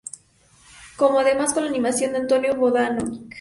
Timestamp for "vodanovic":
2.55-3.21